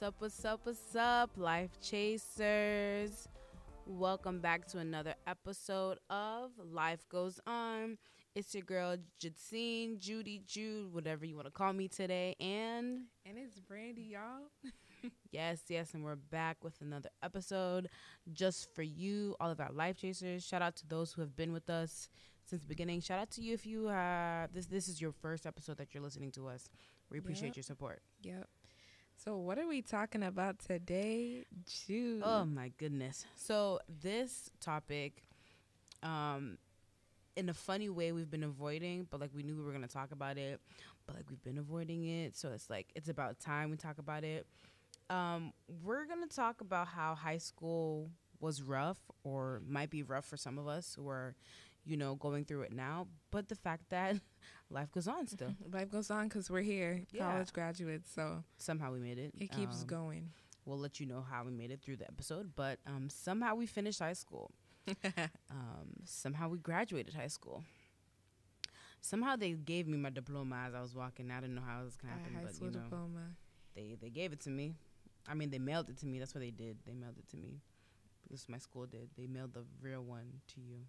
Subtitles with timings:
[0.00, 3.28] What's up, what's up, what's up, Life Chasers?
[3.84, 7.98] Welcome back to another episode of Life Goes On.
[8.34, 12.34] It's your girl, Jadzine, Judy, Jude, whatever you want to call me today.
[12.40, 14.72] And And it's Brandy, y'all.
[15.32, 17.90] yes, yes, and we're back with another episode
[18.32, 20.42] just for you, all of our Life Chasers.
[20.42, 22.08] Shout out to those who have been with us
[22.46, 23.02] since the beginning.
[23.02, 26.02] Shout out to you if you uh this this is your first episode that you're
[26.02, 26.70] listening to us.
[27.10, 27.56] We appreciate Yep.
[27.56, 28.00] your support.
[28.22, 28.48] Yep.
[29.24, 32.22] So what are we talking about today, Jude?
[32.24, 33.26] Oh my goodness.
[33.36, 35.22] So this topic,
[36.02, 36.58] um,
[37.36, 40.12] in a funny way we've been avoiding, but like we knew we were gonna talk
[40.12, 40.60] about it,
[41.06, 42.36] but like we've been avoiding it.
[42.36, 44.46] So it's like it's about time we talk about it.
[45.10, 50.36] Um, we're gonna talk about how high school was rough or might be rough for
[50.36, 51.34] some of us who are,
[51.90, 53.06] you know, going through it now.
[53.30, 54.16] But the fact that
[54.70, 55.54] life goes on still.
[55.72, 57.30] Life goes on because we're here, Yeah.
[57.30, 58.10] college graduates.
[58.14, 59.32] So Somehow we made it.
[59.38, 60.30] it keeps Um, going.
[60.64, 63.66] We'll let you know how we made it through the episode, but um, somehow we
[63.66, 64.50] finished high school.
[65.50, 67.64] um, somehow we graduated high school.
[69.00, 71.30] Somehow they gave me my diploma as I was walking.
[71.30, 73.20] I didn't know how it was gonna happen, high but school you know, diploma.
[73.74, 74.74] they they gave it to me.
[75.26, 76.18] I mean, they mailed it to me.
[76.18, 76.78] That's what they did.
[76.86, 77.60] They mailed it to me
[78.22, 79.08] because my school did.
[79.16, 80.80] They mailed the real one to you.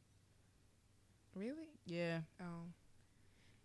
[1.36, 1.70] Really?
[1.86, 2.66] Yeah, Oh.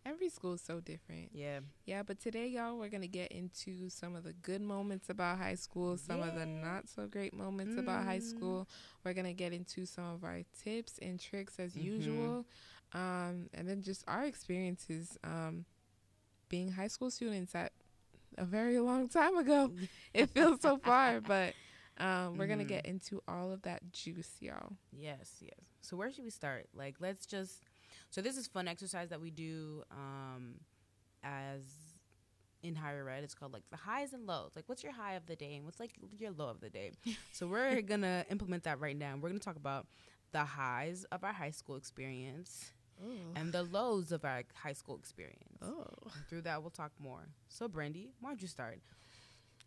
[0.05, 1.31] Every school is so different.
[1.33, 1.59] yeah.
[1.84, 5.56] Yeah, but today, y'all, we're gonna get into some of the good moments about high
[5.56, 8.23] school, some of the not so great moments about high Mm.
[8.23, 8.69] school.
[9.05, 11.83] We're gonna get into some of our tips and tricks as Mhm.
[11.83, 12.47] usual,
[12.92, 15.64] um, and then just our experiences um,
[16.48, 17.73] being high school students at
[18.39, 19.73] a very long time ago.
[20.14, 21.55] it feels so far, but
[21.98, 22.68] um, we're gonna Mhm.
[22.68, 24.77] get into all of that juice, y'all.
[24.92, 25.58] Yes, yes.
[25.80, 26.68] So where should we start?
[26.74, 27.62] Like, let's just.
[28.11, 30.61] So this is fun exercise that we do um,
[31.23, 31.62] as
[32.62, 33.23] in higher ed.
[33.24, 34.52] It's called like the highs and lows.
[34.56, 36.92] Like, what's your high of the day and what's like your low of the day?
[37.33, 39.17] so we're gonna implement that right now.
[39.20, 39.86] We're gonna talk about
[40.33, 42.73] the highs of our high school experience
[43.35, 45.58] and the lows of our high school experience.
[45.62, 45.86] oh.
[46.29, 47.29] Through that, we'll talk more.
[47.48, 48.80] So, Brandy, why don't you start?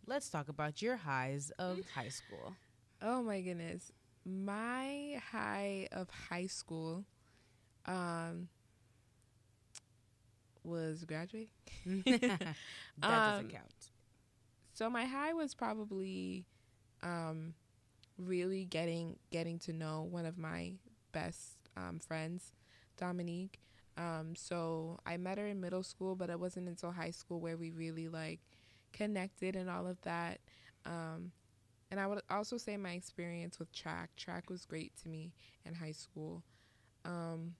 [0.06, 2.56] Let's talk about your highs of high school.
[3.02, 3.92] Oh my goodness.
[4.24, 7.04] My high of high school
[7.86, 8.48] um
[10.64, 11.48] was graduating.
[12.06, 13.90] that doesn't Um, count.
[14.72, 16.46] So my high was probably
[17.02, 17.54] um
[18.18, 20.74] really getting getting to know one of my
[21.12, 22.52] best um, friends,
[22.96, 23.60] Dominique.
[23.96, 27.56] Um, so I met her in middle school, but it wasn't until high school where
[27.56, 28.40] we really like
[28.92, 30.40] connected and all of that.
[30.86, 31.32] Um,
[31.90, 34.10] and I would also say my experience with track.
[34.16, 35.32] Track was great to me
[35.64, 36.42] in high school.
[37.04, 37.54] Um,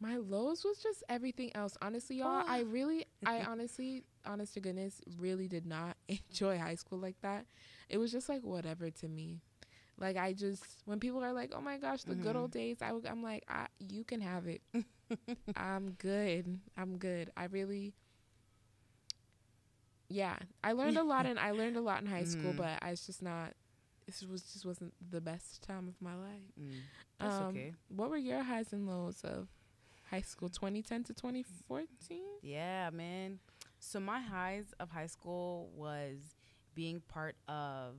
[0.00, 1.76] my lows was just everything else.
[1.80, 6.98] Honestly, y'all, I really, I honestly, honest to goodness, really did not enjoy high school
[6.98, 7.46] like that.
[7.88, 9.40] It was just like whatever to me.
[9.98, 12.40] Like I just, when people are like, "Oh my gosh, the good Mhm.
[12.40, 14.62] old days," I, I'm like, I, "You can have it.
[15.56, 16.58] I'm good.
[16.76, 17.30] I'm good.
[17.36, 17.94] I really."
[20.12, 22.56] Yeah, I learned a lot, and I learned a lot in high school, Mhm.
[22.58, 23.54] but I was just not.
[24.06, 26.42] This was just wasn't the best time of my life.
[26.60, 26.80] Mm,
[27.18, 27.74] that's Um, okay.
[27.88, 29.48] What were your highs and lows of
[30.10, 32.20] high school, 2010 to 2014?
[32.42, 33.38] Yeah, man.
[33.78, 36.18] So my highs of high school was
[36.74, 37.94] being part of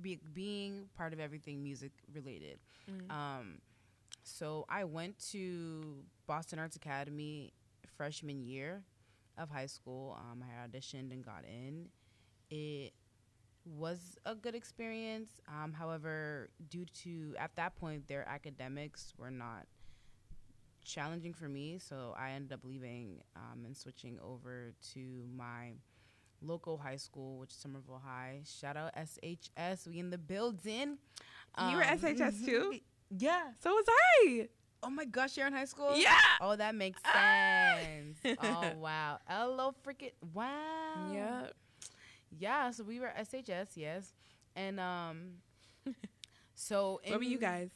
[0.00, 2.58] be, being part of everything music related.
[2.90, 3.10] Mm.
[3.12, 3.60] Um,
[4.24, 7.52] so I went to Boston Arts Academy
[7.96, 8.82] freshman year
[9.38, 10.16] of high school.
[10.18, 11.86] Um, I auditioned and got in.
[12.50, 12.92] It
[13.64, 15.40] was a good experience.
[15.48, 19.66] Um, however, due to at that point their academics were not
[20.84, 25.72] challenging for me, so I ended up leaving um, and switching over to my
[26.42, 28.42] local high school, which is Somerville High.
[28.44, 30.98] Shout out SHS, we in the building.
[31.58, 32.80] You were Um, SHS too?
[33.16, 33.42] Yeah.
[33.62, 33.84] So was
[34.26, 34.48] I.
[34.84, 35.96] Oh my gosh, you're in high school?
[35.96, 36.16] Yeah.
[36.40, 38.18] Oh, that makes sense.
[38.42, 39.18] oh wow.
[39.26, 41.12] Hello, freaking wow.
[41.12, 41.46] Yeah.
[42.38, 42.70] Yeah.
[42.70, 44.12] So we were SHS, yes,
[44.54, 45.40] and um,
[46.54, 47.70] so What were you guys?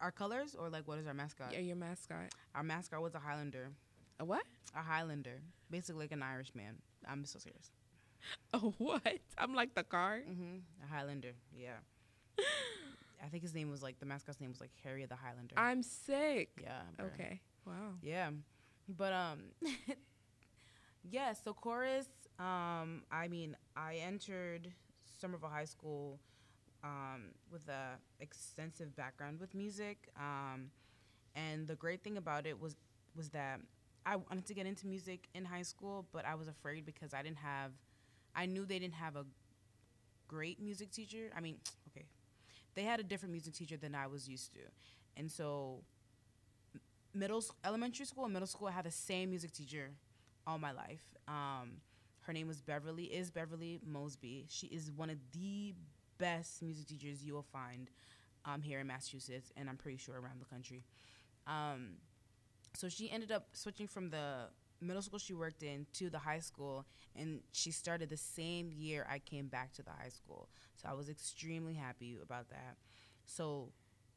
[0.00, 1.52] Our colors, or like, what is our mascot?
[1.52, 2.32] Yeah, your mascot.
[2.54, 3.70] Our mascot was a Highlander.
[4.20, 4.44] A what?
[4.74, 5.40] A Highlander,
[5.70, 6.76] basically like an Irishman.
[7.08, 7.70] I'm so serious.
[8.54, 9.18] A what?
[9.38, 10.20] I'm like the car.
[10.26, 11.78] hmm A Highlander, yeah.
[13.24, 15.54] I think his name was like the mascot's name was like Harry the Highlander.
[15.56, 16.50] I'm sick.
[16.60, 16.82] yeah.
[17.00, 17.40] Okay.
[17.66, 17.94] Wow.
[18.02, 18.30] Yeah.
[18.88, 19.38] But um
[21.10, 24.72] yeah, so chorus, um, I mean, I entered
[25.20, 26.18] Somerville High School
[26.82, 30.08] um with a extensive background with music.
[30.18, 30.70] Um
[31.34, 32.76] and the great thing about it was
[33.16, 33.60] was that
[34.06, 37.22] I wanted to get into music in high school, but I was afraid because I
[37.22, 37.72] didn't have
[38.36, 39.24] I knew they didn't have a
[40.28, 41.30] great music teacher.
[41.36, 41.56] I mean,
[42.74, 44.60] they had a different music teacher than I was used to,
[45.16, 45.82] and so
[47.14, 49.90] middle, elementary school and middle school, I had the same music teacher
[50.46, 51.02] all my life.
[51.28, 51.80] Um,
[52.22, 53.04] her name was Beverly.
[53.04, 54.46] Is Beverly Mosby?
[54.48, 55.74] She is one of the
[56.18, 57.90] best music teachers you will find
[58.44, 60.84] um, here in Massachusetts, and I'm pretty sure around the country.
[61.46, 61.96] Um,
[62.74, 64.48] so she ended up switching from the
[64.80, 66.86] middle school she worked in to the high school,
[67.16, 70.48] and she started the same year I came back to the high school.
[70.76, 72.76] So I was extremely happy about that.
[73.26, 73.70] So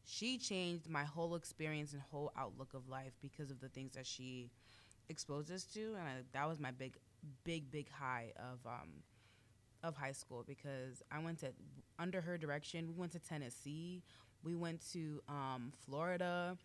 [0.05, 4.05] she changed my whole experience and whole outlook of life because of the things that
[4.05, 4.49] she
[5.09, 6.97] exposed us to, and I, that was my big,
[7.43, 9.03] big, big high of um,
[9.83, 11.47] of high school because I went to
[11.99, 12.87] under her direction.
[12.87, 14.03] We went to Tennessee,
[14.43, 16.57] we went to um, Florida,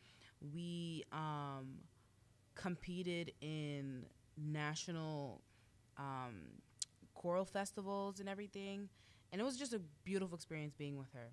[0.53, 1.79] we um,
[2.55, 4.05] competed in
[4.37, 5.41] national
[5.99, 6.43] um,
[7.15, 8.89] choral festivals and everything,
[9.33, 11.31] and it was just a beautiful experience being with her.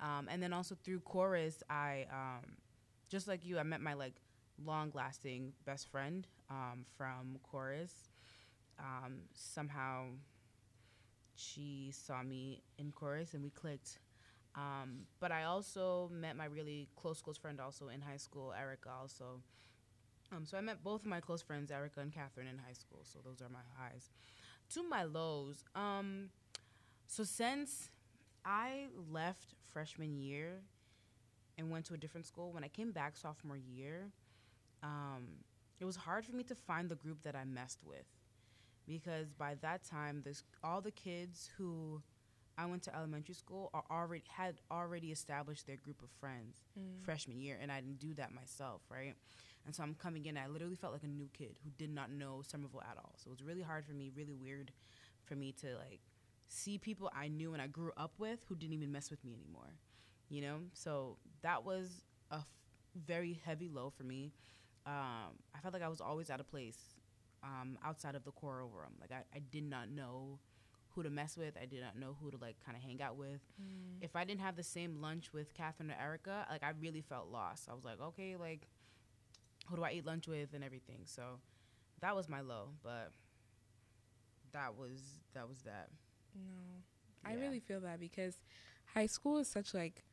[0.00, 2.56] Um, and then also through chorus, I um,
[3.08, 4.14] just like you, I met my like
[4.64, 7.92] long lasting best friend um, from chorus.
[8.78, 10.06] Um, somehow
[11.34, 13.98] she saw me in chorus and we clicked.
[14.54, 18.88] Um, but I also met my really close close friend also in high school, Erica
[19.00, 19.42] also.
[20.34, 23.00] Um, so I met both of my close friends, Erica and Catherine, in high school.
[23.04, 24.10] So those are my highs.
[24.74, 26.30] To my lows, um,
[27.06, 27.90] so since
[28.44, 30.62] I left freshman year
[31.58, 32.52] and went to a different school.
[32.52, 34.10] When I came back sophomore year,
[34.82, 35.26] um,
[35.80, 38.06] it was hard for me to find the group that I messed with
[38.86, 42.02] because by that time, this, all the kids who
[42.58, 47.04] I went to elementary school are already had already established their group of friends Mm.
[47.04, 49.14] freshman year, and I didn't do that myself, right?
[49.66, 52.10] And so I'm coming in, I literally felt like a new kid who did not
[52.10, 53.14] know Somerville at all.
[53.16, 54.70] So it was really hard for me, really weird
[55.24, 56.00] for me to like
[56.48, 59.34] see people I knew and I grew up with who didn't even mess with me
[59.34, 59.74] anymore,
[60.28, 60.58] you know?
[60.72, 62.46] So that was a f-
[62.94, 64.32] very heavy low for me.
[64.86, 66.78] Um, I felt like I was always out of place
[67.42, 68.92] um, outside of the choral room.
[69.00, 70.38] Like I, I did not know
[70.90, 71.56] who to mess with.
[71.60, 73.40] I did not know who to like kind of hang out with.
[73.60, 73.98] Mm.
[74.00, 77.28] If I didn't have the same lunch with Catherine or Erica, like I really felt
[77.30, 77.68] lost.
[77.70, 78.68] I was like, okay, like
[79.68, 81.00] who do I eat lunch with and everything.
[81.04, 81.40] So
[82.00, 83.12] that was my low, but
[84.52, 85.00] that was
[85.34, 85.88] that was that.
[86.34, 86.82] No,
[87.24, 88.36] I really feel that because
[88.94, 90.04] high school is such like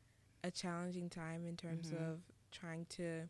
[0.43, 1.97] a challenging time in terms Mhm.
[1.97, 2.21] of
[2.51, 3.27] trying to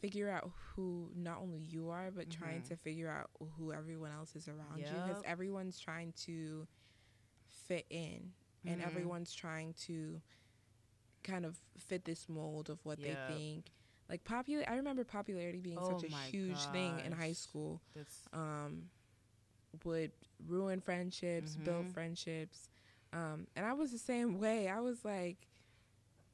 [0.00, 2.68] figure out who not only you are, but trying Mhm.
[2.68, 6.66] to figure out who everyone else is around you because everyone's trying to
[7.46, 8.32] fit in
[8.66, 8.84] and Mhm.
[8.86, 10.20] everyone's trying to
[11.22, 13.08] kind of fit this mold of what Yep.
[13.28, 13.70] they think.
[14.08, 18.28] Like popular, I remember popularity being Oh such a huge thing in high school That's
[18.32, 18.90] um,
[19.84, 20.12] would
[20.46, 21.92] ruin friendships, build Mhm.
[21.94, 22.68] friendships.
[23.12, 24.68] Um, and I was the same way.
[24.68, 25.46] I was like,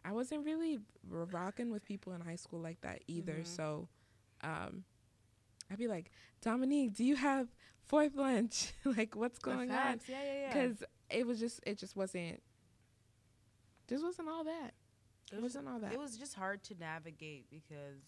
[0.04, 3.40] I wasn't really rocking with people in high school like that either.
[3.40, 3.46] Mhm.
[3.46, 3.88] So
[4.42, 4.84] um,
[5.70, 6.10] I'd be like,
[6.42, 7.48] Dominique, do you have
[7.86, 8.72] fourth lunch?
[8.84, 10.00] like, what's going on?
[10.06, 10.48] Yeah, yeah, yeah.
[10.48, 12.42] Because it was just, it just wasn't,
[13.88, 14.74] this wasn't all that.
[15.32, 15.92] It, it was wasn't all that.
[15.92, 18.02] it was just hard to navigate because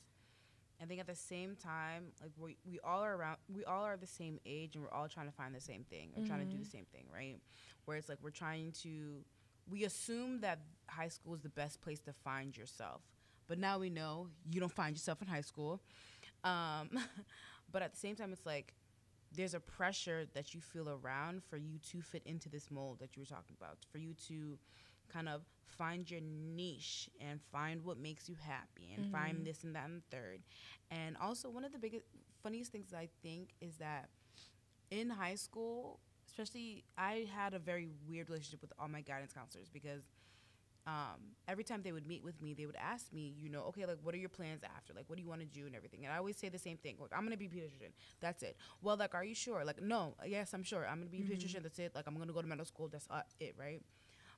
[0.82, 3.96] I think at the same time, like we we all are around, we all are
[3.96, 6.46] the same age, and we're all trying to find the same thing or trying to
[6.46, 7.36] do the same thing, right?
[7.84, 9.22] Where it's like we're trying to,
[9.70, 13.02] we assume that high school is the best place to find yourself,
[13.46, 15.82] but now we know you don't find yourself in high school.
[16.44, 16.88] Um,
[17.72, 18.72] but at the same time, it's like
[19.36, 23.16] there's a pressure that you feel around for you to fit into this mold that
[23.16, 24.58] you were talking about, for you to
[25.12, 29.10] kind of find your niche and find what makes you happy and Mhm.
[29.10, 30.42] find this and that and the third.
[30.90, 32.04] And also, one of the biggest,
[32.42, 34.08] funniest things I think is that
[34.90, 39.68] in high school, especially, I had a very weird relationship with all my guidance counselors
[39.70, 40.02] because
[40.86, 43.86] um, every time they would meet with me, they would ask me, you know, okay,
[43.86, 44.92] like, what are your plans after?
[44.94, 46.04] Like, what do you want to do and everything?
[46.04, 46.96] And I always say the same thing.
[47.00, 47.92] Like, I'm going to be a pediatrician.
[48.20, 48.56] That's it.
[48.80, 49.64] Well, like, are you sure?
[49.64, 50.86] Like, no, yes, I'm sure.
[50.86, 51.34] I'm going to be a Mhm.
[51.36, 51.62] pediatrician.
[51.62, 51.94] That's it.
[51.94, 52.88] Like, I'm going to go to medical school.
[52.88, 53.82] That's uh, it, right?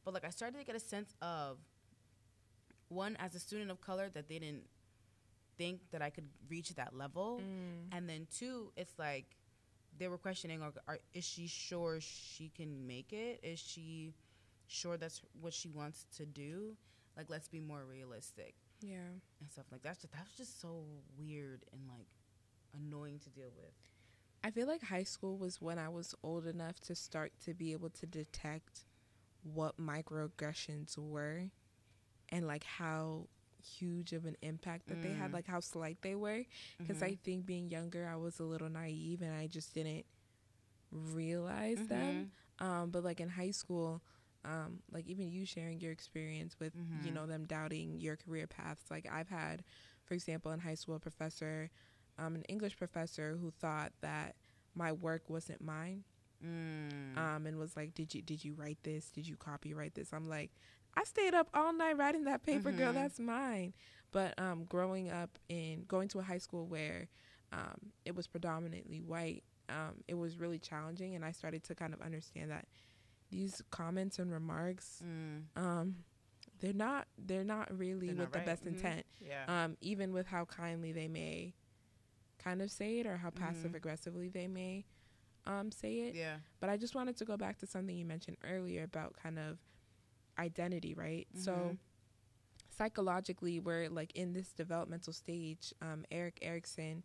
[0.04, 1.59] But, like, I started to get a sense of,
[2.88, 4.66] one, as a student of color, that they didn't
[5.56, 7.40] think that I could reach that level.
[7.40, 7.97] Mm.
[7.97, 9.37] And then two, it's like
[9.99, 13.40] they were questioning, or, are, is she sure she can make it?
[13.42, 14.14] Is she
[14.66, 16.76] sure that's what she wants to do?
[17.16, 18.97] Like, let's be more realistic yeah.
[19.40, 20.85] and stuff like that's just that's just so
[21.18, 22.06] weird and like
[22.75, 23.73] annoying to deal with.
[24.44, 27.73] I feel like high school was when I was old enough to start to be
[27.73, 28.87] able to detect
[29.43, 31.51] what microaggressions were
[32.31, 33.29] and like how
[33.63, 35.35] huge of an impact that they had, Mm.
[35.35, 36.45] like how slight they were.
[36.83, 37.03] Because Mhm.
[37.03, 40.05] I think being younger, I was a little naive and I just didn't
[40.91, 42.31] realize them.
[42.59, 44.03] Um, but like in high school,
[44.45, 47.05] um, like even you sharing your experience with Mhm.
[47.05, 48.85] you know them doubting your career paths.
[48.91, 49.65] Like I've had,
[50.05, 51.71] for example, in high school, a professor,
[52.19, 54.35] um, an English professor who thought that
[54.75, 56.05] my work wasn't mine,
[56.45, 57.17] Mm.
[57.19, 59.11] um, and was like, "Did you did you write this?
[59.11, 60.51] Did you copyright this?" I'm like,
[60.97, 62.93] "I stayed up all night writing that paper, girl.
[62.93, 62.95] Mhm.
[62.95, 63.75] That's mine."
[64.11, 67.09] But um, growing up in going to a high school where
[67.53, 71.95] um, it was predominantly white, um, it was really challenging, and I started to kind
[71.95, 72.67] of understand that
[73.31, 75.45] these comments and remarks, Mm.
[75.57, 75.97] um,
[76.61, 78.47] they're not they're not really They're with not the right.
[78.47, 78.69] best Mhm.
[78.69, 79.07] intent.
[79.21, 79.45] Yeah.
[79.65, 81.55] Um, even with how kindly they may
[82.39, 83.37] kind of say it or how Mhm.
[83.37, 84.85] passive aggressively they may
[85.47, 86.15] um, say it.
[86.15, 86.37] yeah.
[86.61, 89.59] But I just wanted to go back to something you mentioned earlier about kind of
[90.39, 91.27] identity, right?
[91.35, 91.79] So Mhm.
[92.71, 95.73] psychologically, we're like in this developmental stage.
[95.81, 97.03] Um, Erik Erikson,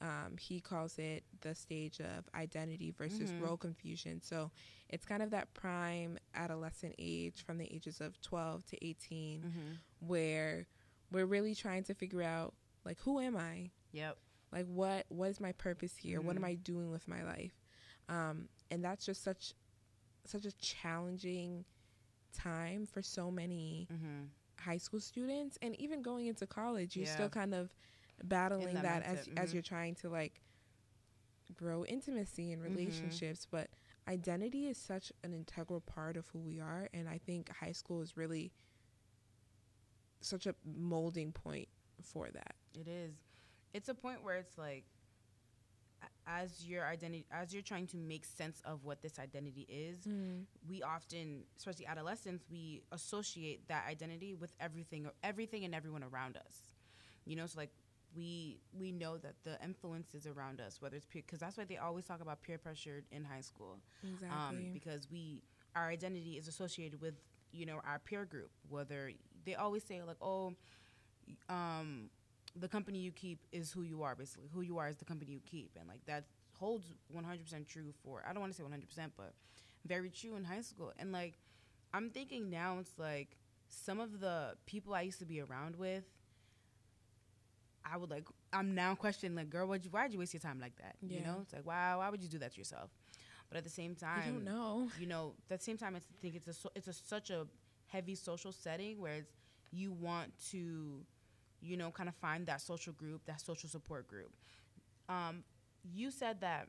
[0.00, 3.40] um, he calls it the stage of identity versus Mhm.
[3.40, 4.20] role confusion.
[4.22, 4.50] So
[4.88, 9.72] it's kind of that prime adolescent age from the ages of 12 to 18 Mm-hmm.
[10.06, 10.66] where
[11.10, 12.54] we're really trying to figure out
[12.84, 13.72] like who am I?
[13.92, 14.16] Yep.
[14.52, 16.46] like what what is my purpose here what am Mhm.
[16.46, 17.52] i doing with my life
[18.10, 19.54] um, and that's just such
[20.26, 21.64] such a challenging
[22.34, 24.24] time for so many Mm-hmm.
[24.60, 27.12] high school students and even going into college you're Yeah.
[27.14, 27.70] still kind of
[28.24, 30.42] battling that as mindset, as you're trying to like
[31.56, 32.70] grow intimacy and Mhm.
[32.70, 33.70] relationships but
[34.08, 38.02] identity is such an integral part of who we are and i think high school
[38.02, 38.52] is really
[40.20, 41.68] such a molding point
[42.02, 43.14] for that It is.
[43.72, 44.84] It's a point where it's like,
[46.38, 50.08] as your identity, as you're trying to make sense of what this identity is,
[50.68, 56.56] we often, especially adolescents, we associate that identity with everything, everything and everyone around us.
[57.24, 57.70] You know, so like
[58.14, 61.76] we we know that the influences around us, whether it's peer, because that's why they
[61.78, 63.78] always talk about peer pressure in high school.
[64.02, 65.42] exactly um, because we
[65.76, 67.14] our identity is associated with
[67.52, 68.50] you know our peer group.
[68.68, 69.12] Whether
[69.44, 70.54] they always say like, oh,
[71.48, 72.10] um,
[72.56, 74.14] the company you keep is who you are.
[74.14, 76.24] Basically, who you are is the company you keep, and like that
[76.58, 78.22] holds 100% true for.
[78.28, 79.32] I don't want to say 100%, but
[79.86, 80.92] very true in high school.
[80.98, 81.38] And like,
[81.94, 83.36] I'm thinking now, it's like
[83.68, 86.04] some of the people I used to be around with.
[87.90, 88.26] I would like.
[88.52, 90.96] I'm now questioning, like, girl, why'd you, why'd you waste your time like that?
[91.00, 92.90] You know, it's like, wow, why would you do that to yourself?
[93.48, 96.00] But at the same time, you don't know you know, at the same time, I
[96.20, 97.46] think it's a so, it's a such a
[97.86, 99.32] heavy social setting where it's
[99.72, 101.00] you want to,
[101.60, 104.32] you know, kind of find that social group, that social support group.
[105.08, 105.44] Um,
[105.82, 106.68] you said that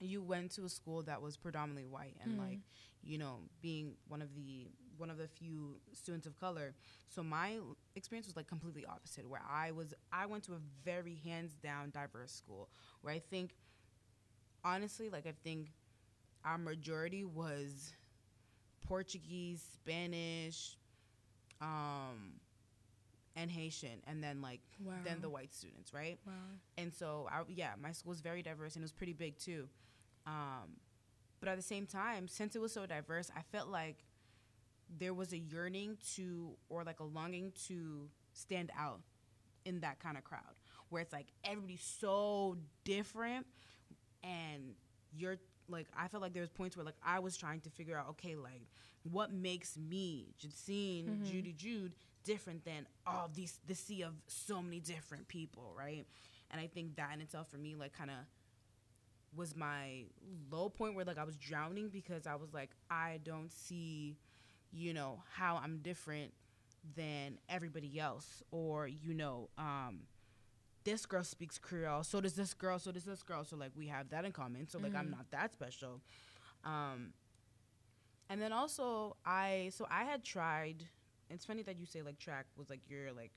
[0.00, 2.38] you went to a school that was predominantly white and Mhm.
[2.38, 2.60] like,
[3.02, 6.74] you know, being one of the one of the few students of color.
[7.08, 7.58] So my
[7.96, 11.90] experience was like completely opposite where I was I went to a very hands down
[11.90, 12.68] diverse school
[13.02, 13.54] where I think
[14.64, 15.72] honestly like I think
[16.44, 17.92] our majority was
[18.86, 20.76] Portuguese, Spanish,
[21.60, 22.40] um,
[23.36, 26.18] and Haitian, and then like wow then the white students, right?
[26.26, 26.32] wow
[26.76, 29.68] And so, I, yeah, my school was very diverse and it was pretty big too.
[30.26, 30.76] Um,
[31.40, 34.04] but at the same time, since it was so diverse, I felt like
[34.98, 39.00] there was a yearning to, or like a longing to stand out
[39.64, 40.54] in that kind of crowd
[40.90, 43.46] where it's like everybody's so different
[44.22, 44.74] and
[45.16, 45.36] you're
[45.68, 48.08] like I felt like there was points where like I was trying to figure out
[48.10, 48.62] okay like
[49.10, 51.24] what makes me Jacine Mhm.
[51.24, 51.92] Judy Jude
[52.24, 56.06] different than all these the sea of so many different people right
[56.50, 58.16] and I think that in itself for me like kind of
[59.36, 60.04] was my
[60.50, 64.16] low point where like I was drowning because I was like I don't see
[64.72, 66.32] you know how I'm different
[66.96, 70.00] than everybody else or you know um
[70.84, 73.44] this girl speaks Creole, so does this girl, so does this girl.
[73.44, 74.68] So like we have that in common.
[74.68, 75.10] So like I'm Mhm.
[75.10, 76.00] not that special.
[76.64, 77.12] Um
[78.28, 80.84] and then also I so I had tried
[81.30, 83.32] it's funny that you say like track was like your like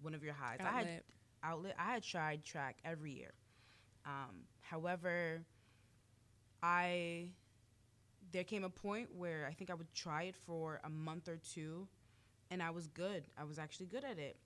[0.00, 0.58] one of your highs.
[0.60, 1.04] I had Outlet.
[1.42, 3.32] outlet I had tried track every year.
[4.04, 5.44] Um however
[6.62, 7.30] I
[8.32, 11.36] there came a point where I think I would try it for a month or
[11.36, 11.86] two
[12.50, 13.24] and I was good.
[13.38, 14.36] I was actually good at it.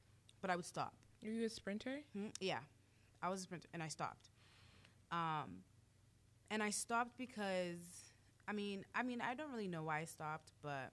[0.41, 0.95] But I would stop.
[1.25, 1.99] Are you a sprinter?
[2.15, 2.61] Hmm, Yeah,
[3.23, 4.31] I was a sprinter, and I stopped.
[5.13, 5.65] Um,
[6.51, 8.13] and I stopped because,
[8.49, 10.93] I mean, I mean, I don't really know why I stopped, but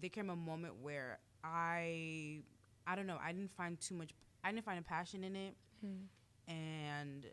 [0.00, 2.42] there came a moment where I,
[2.86, 4.10] I don't know, I didn't find too much,
[4.44, 5.54] I didn't find a passion in it,
[6.48, 7.26] and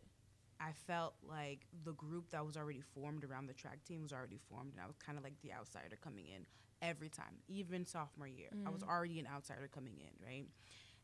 [0.60, 4.40] I felt like the group that was already formed around the track team was already
[4.50, 6.46] formed, and I was kind of like the outsider coming in
[6.82, 8.50] every time, even sophomore year.
[8.66, 8.90] I was Mhm.
[8.90, 10.48] already an outsider coming in, right?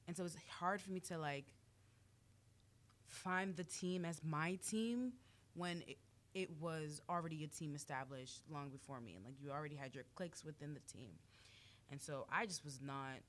[0.07, 1.53] And so it was hard for me to like
[3.07, 5.13] find the team as my team
[5.53, 5.97] when it,
[6.33, 10.05] it was already a team established long before me and like you already had your
[10.15, 11.11] cliques within the team
[11.91, 13.19] and so i just was not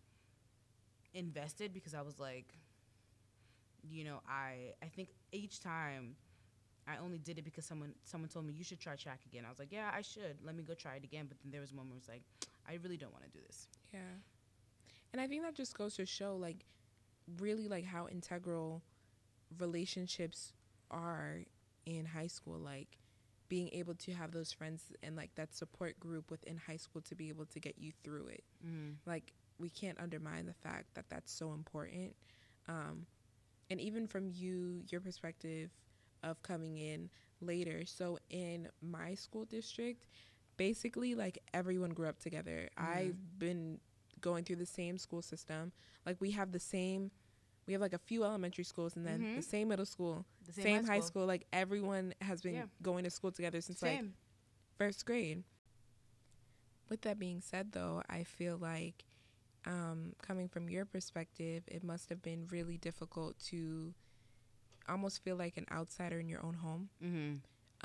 [1.14, 2.54] invested because i was like
[3.82, 6.14] you know i i think each time
[6.86, 9.44] i only did it because someone someone told me you should try track again.
[9.46, 10.36] I was like yeah i should.
[10.44, 11.26] Let me go try it again.
[11.28, 12.22] But then there was moment where it was like
[12.68, 13.68] i really don't want to do this.
[13.92, 14.00] Yeah.
[15.12, 16.64] And I think that just goes to show like
[17.38, 18.82] really like how integral
[19.58, 20.54] relationships
[20.90, 21.40] are
[21.86, 22.98] in high school like
[23.48, 27.14] being able to have those friends and like that support group within high school to
[27.14, 28.44] be able to get you through it.
[28.66, 28.94] mm.
[29.06, 32.14] Like we can't undermine the fact that that's so important.
[32.68, 33.06] Um
[33.70, 35.70] and even from you your perspective
[36.22, 37.84] of coming in later.
[37.84, 40.06] So in my school district,
[40.56, 42.68] basically like everyone grew up together.
[42.78, 42.84] Mhm.
[42.86, 43.80] I've been
[44.20, 45.72] going through the same school system.
[46.06, 47.10] Like we have the same
[47.66, 49.36] we have like a few elementary schools and then Mhm.
[49.36, 51.26] the same middle school, the same, high, school.
[51.26, 52.66] Like everyone has been Yeah.
[52.82, 54.00] going to school together since like
[54.78, 55.44] first grade.
[56.88, 59.04] With that being said, though, I feel like
[59.64, 63.94] um, coming from your perspective, it must have been really difficult to
[64.88, 66.90] almost feel like an outsider in your own home.
[67.02, 67.34] mm-hmm.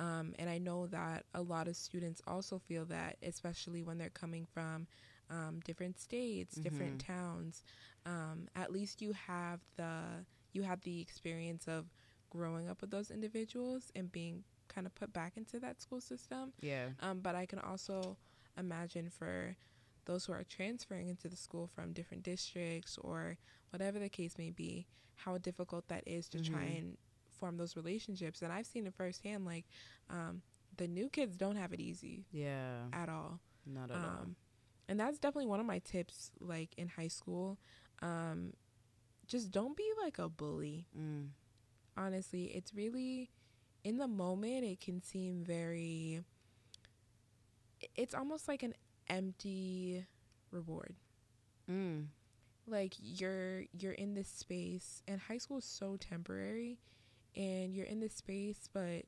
[0.03, 4.09] Um, and I know that a lot of students also feel that, especially when they're
[4.09, 4.87] coming from
[5.29, 7.63] um, different states, different towns.
[8.05, 11.85] Um, at least you have the you have the experience of
[12.29, 16.53] growing up with those individuals and being kind of put back into that school system.
[16.61, 18.17] yeah Um, but I can also
[18.57, 19.55] imagine for
[20.05, 23.37] those who are transferring into the school from different districts or
[23.71, 26.77] whatever the case may be, how difficult that is to try Mhm.
[26.77, 26.97] and
[27.29, 28.41] form those relationships.
[28.41, 29.45] And I've seen it firsthand.
[29.45, 29.65] Like,
[30.09, 30.41] um,
[30.77, 33.39] the new kids don't have it easy yeah at all.
[33.65, 34.35] not at all Um,
[34.87, 37.57] and that's definitely one of my tips, like in high school.
[38.01, 38.53] Um,
[39.27, 41.27] just don't be like a bully mm.
[41.95, 43.29] honestly it's really
[43.83, 46.21] in the moment it can seem very
[47.95, 48.73] it's almost like an
[49.09, 50.05] empty
[50.51, 50.95] reward
[51.69, 52.05] Mm.
[52.65, 56.79] like you're you're in this space and high school is so temporary
[57.35, 59.03] and you're in this space but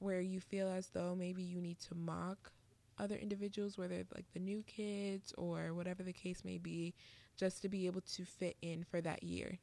[0.00, 2.50] where you feel as though maybe you need to mock
[2.98, 6.94] other individuals whether like the new kids or whatever the case may be
[7.36, 9.58] just to be able to fit in for that year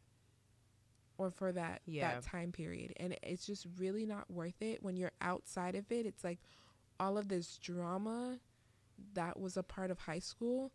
[1.18, 2.14] or for that Yeah.
[2.14, 6.06] that time period and it's just really not worth it when you're outside of it
[6.06, 6.40] it's like
[7.00, 8.40] all of this drama
[9.14, 10.72] that was a part of high school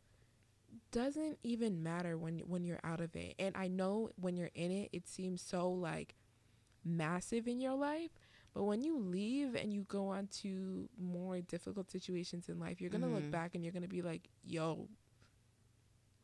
[0.90, 3.34] doesn't even matter when when you're out of it.
[3.38, 6.14] And I know when you're in it, it seems so like
[6.84, 8.10] massive in your life,
[8.54, 12.90] but when you leave and you go on to more difficult situations in life, you're
[12.90, 13.30] going to look Mhm.
[13.30, 14.88] back and you're going to be like, "Yo,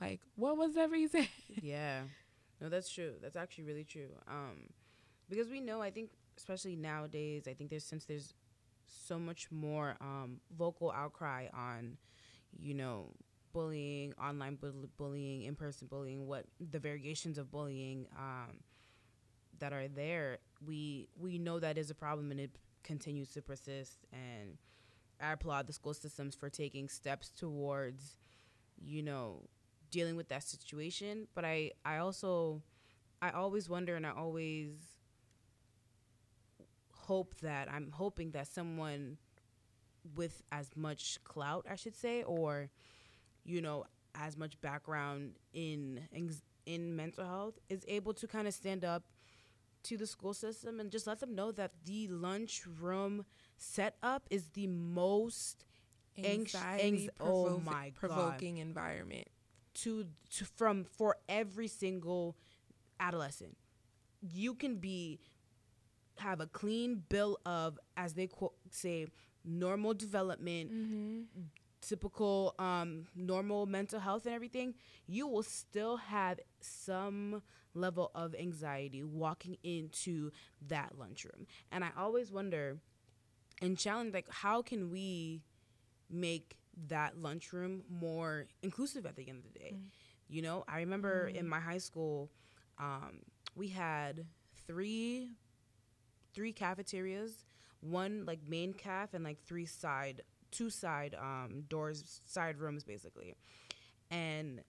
[0.01, 1.27] like what was that reason?"
[1.61, 2.03] yeah
[2.61, 4.67] no that's true that's actually really true um
[5.29, 8.35] because we know i think especially nowadays i think there's since there's
[8.87, 11.97] so much more um vocal outcry on
[12.59, 13.11] you know
[13.53, 18.61] bullying online bull- bullying in-person bullying what the variations of bullying um
[19.59, 24.07] that are there we we know that is a problem and it continues to persist.
[24.13, 24.59] And
[25.21, 28.19] i applaud the school systems for taking steps towards
[28.81, 29.43] you know
[29.91, 31.29] dealing with that situation.
[31.35, 32.63] But i i also
[33.23, 34.99] i always wonder and i always
[36.91, 39.19] hope that i'm hoping that someone
[40.17, 42.71] with as much clout i should say or
[43.45, 46.01] you know as much background in
[46.67, 49.05] in mental health is able to kind of stand up
[49.85, 53.25] to the school system and just let them know that the lunchroom
[53.57, 55.65] setup is the most
[56.17, 57.95] Anx- Anxiety anx- oh provo- my God.
[57.95, 59.29] provoking environment.
[59.83, 62.37] to, to from for every single
[63.01, 63.57] adolescent.
[64.23, 65.19] You can be
[66.19, 69.07] have a clean bill of as they quote, say
[69.45, 71.21] normal development, Mm-hmm.
[71.87, 74.75] Typical um normal mental health and everything.
[75.07, 77.43] You will still have some
[77.75, 80.31] level of anxiety walking into
[80.69, 81.47] that lunchroom.
[81.73, 82.79] And I always wonder
[83.63, 85.43] and challenge like how can we
[86.11, 86.57] make
[86.89, 89.77] that lunchroom more inclusive at the end of the day?
[89.77, 89.91] Mm.
[90.29, 91.37] You know, I remember Mm.
[91.37, 92.31] in my high school,
[92.79, 93.21] um,
[93.57, 94.27] we had
[94.67, 95.31] three
[96.35, 97.45] three cafeterias,
[97.81, 100.23] one like main caf and like three side
[100.57, 103.35] two side um, doors, side rooms basically.
[104.11, 104.63] And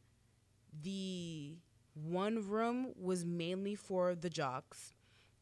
[0.83, 1.57] the
[1.93, 4.93] one room was mainly for the jocks.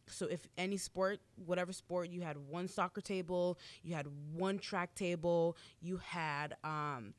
[0.08, 4.96] So if any sport, whatever sport, you had one soccer table, you had one track
[4.96, 7.14] table, you had um,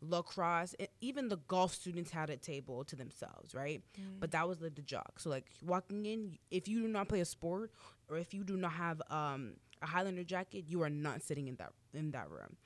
[0.00, 3.82] lacrosse, even the golf students had a table to themselves, right?
[4.18, 5.18] But that was like the jock.
[5.18, 7.70] So like walking in, if you do not play a sport
[8.08, 11.56] or if you do not have um, a Highlander jacket, you are not sitting in
[11.56, 12.56] that in that room.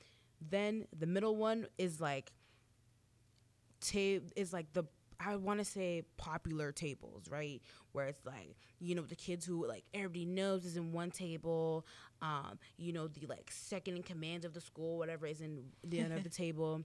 [0.40, 2.32] Then the middle one is like
[3.80, 4.84] ta- is like the
[5.20, 7.62] I want to say popular tables, right?
[7.92, 11.86] Where it's like, you know, the kids who like everybody knows is in one table.
[12.20, 16.00] Um, you know, the like second in command of the school, whatever is in the
[16.00, 16.82] end of the table.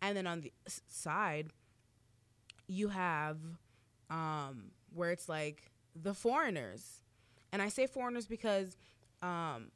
[0.00, 0.52] And then on the
[0.88, 1.48] side,
[2.66, 3.38] you have
[4.10, 7.02] um, where it's like the foreigners.
[7.52, 8.76] And I say foreigners because
[9.22, 9.70] um,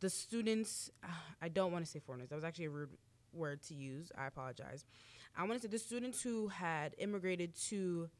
[0.00, 0.90] the students,
[1.42, 2.28] I don't want to say foreigners.
[2.28, 2.90] That was actually a rude
[3.32, 4.10] word to use.
[4.16, 4.84] I apologize.
[5.36, 8.10] I want to say the students who had immigrated to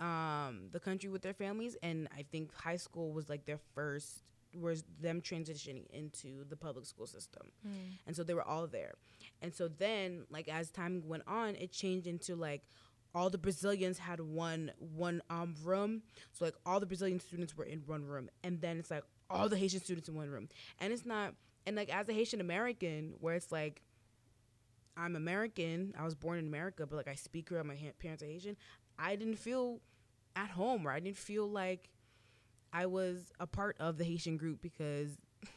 [0.00, 4.22] um, the country with their families, and I think high school was like their first,
[4.54, 7.50] was them transitioning into the public school system,
[8.06, 8.94] and so they were all there,
[9.40, 12.62] and so then like as time went on, it changed into like
[13.14, 17.64] all the Brazilians had one one um room, so like all the Brazilian students were
[17.64, 20.92] in one room, and then it's like all the Haitian students in one room, and
[20.92, 21.34] it's not,
[21.66, 23.82] and like as a Haitian American, where it's like
[24.96, 25.94] I'm American.
[25.98, 27.64] I was born in America, but like I speak Creole.
[27.64, 28.56] My ha- parents are Haitian.
[28.98, 29.80] I didn't feel
[30.34, 31.90] at home, or I didn't feel like
[32.72, 35.10] I was a part of the Haitian group because,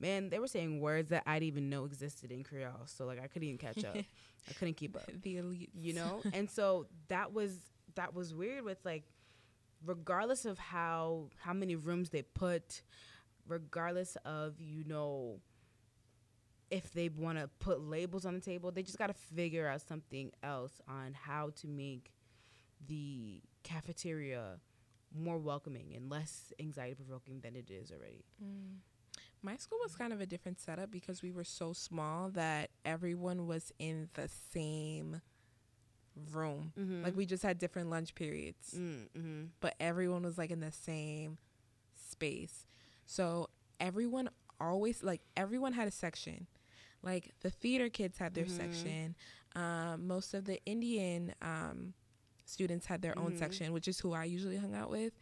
[0.00, 2.86] man, they were saying words that I didn't even know existed in Creole.
[2.86, 3.96] So like I couldn't even catch up.
[3.96, 5.10] I couldn't keep up.
[5.22, 5.70] the elite.
[5.74, 7.58] You know, and so that was
[7.94, 8.64] that was weird.
[8.64, 9.04] With like,
[9.84, 12.82] regardless of how how many rooms they put,
[13.48, 15.40] regardless of you know
[16.70, 19.80] if they want to put labels on the table, they just got to figure out
[19.80, 22.12] something else on how to make
[22.86, 24.60] the cafeteria
[25.16, 28.24] more welcoming and less anxiety provoking than it is already.
[28.42, 28.76] Mm.
[29.42, 33.46] My school was kind of a different setup because we were so small that everyone
[33.46, 35.22] was in the same
[36.32, 36.72] room.
[36.78, 37.04] Mm-hmm.
[37.04, 39.44] Like we just had different lunch periods, mm-hmm.
[39.60, 41.38] but everyone was like in the same
[41.94, 42.66] space.
[43.08, 43.48] So
[43.80, 44.28] everyone
[44.60, 46.46] always like everyone had a section.
[47.02, 48.50] Like the theater kids had their Mhm.
[48.56, 49.16] section.
[49.56, 51.94] Um, most of the Indian um,
[52.44, 53.38] students had their own Mhm.
[53.38, 55.14] section, which is who I usually hung out with.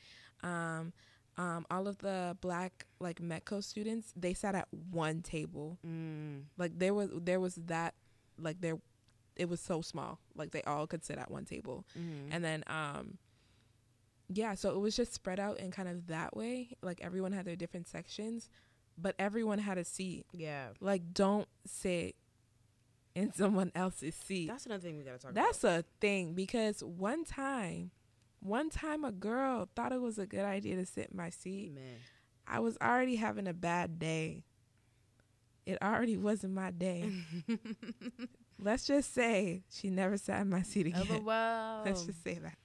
[0.42, 0.92] Um,
[1.37, 5.79] um, all of the black like Metco students, they sat at one table.
[5.87, 6.44] mm.
[6.57, 7.94] Like there was there was that
[8.38, 8.81] like there
[9.37, 10.18] it was so small.
[10.35, 11.87] Like they all could sit at one table.
[11.96, 12.33] Mm-hmm.
[12.33, 13.18] And then um
[14.29, 16.71] yeah, so it was just spread out in kind of that way.
[16.83, 18.49] Like everyone had their different sections,
[18.99, 20.27] but everyone had a seat.
[20.33, 22.17] yeah, Like don't sit
[23.15, 24.49] in someone else's seat.
[24.49, 25.71] that's another thing we gotta talk That's about.
[25.77, 27.91] That's a thing because one time
[28.41, 31.73] one time a girl thought it was a good idea to sit in my seat.
[31.75, 31.97] man.
[32.47, 34.45] I was already having a bad day.
[35.65, 37.11] It already wasn't my day.
[38.62, 41.25] Let's just say she never sat in my seat again.
[41.85, 42.57] Let's just say that.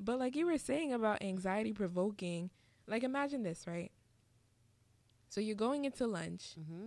[0.00, 2.50] But like you were saying about anxiety provoking,
[2.86, 3.90] like imagine this, right?
[5.28, 6.54] So you're going into lunch.
[6.58, 6.86] Mm-hmm.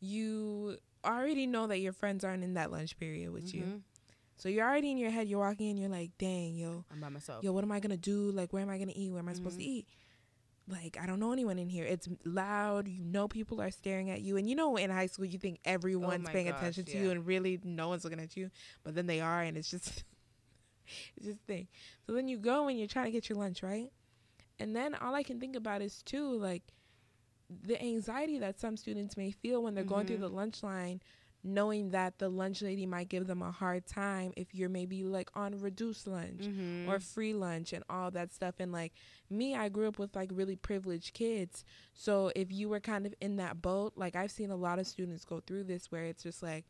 [0.00, 3.62] You already know that your friends aren't in that lunch period with you.
[3.62, 3.76] Mm-hmm.
[4.36, 7.10] So you're already in your head, you're walking in, you're like, dang, yo, I'm by
[7.10, 7.44] myself.
[7.44, 8.30] yo, what am I gonna do?
[8.30, 9.10] Like, where am I gonna eat?
[9.10, 9.68] Where am I supposed to Mhm.
[9.68, 9.88] eat?
[10.66, 11.84] Like, I don't know anyone in here.
[11.84, 12.88] It's loud.
[12.88, 14.36] You know, people are staring at you.
[14.38, 17.02] And you know, in high school, you think everyone's Oh paying gosh, attention to yeah.
[17.02, 18.50] you, and really, no one's looking at you.
[18.82, 20.04] But then they are, and it's just,
[21.16, 21.68] it's just a thing.
[22.06, 23.90] So then you go and you're trying to get your lunch, right?
[24.58, 26.62] And then all I can think about is too, like,
[27.48, 30.20] the anxiety that some students may feel when they're going through Mhm.
[30.20, 31.00] the lunch line
[31.42, 35.30] knowing that the lunch lady might give them a hard time if you're maybe like
[35.34, 36.86] on reduced lunch mm-hmm.
[36.86, 38.92] or free lunch and all that stuff and like
[39.30, 43.14] me I grew up with like really privileged kids so if you were kind of
[43.22, 46.22] in that boat like I've seen a lot of students go through this where it's
[46.22, 46.66] just like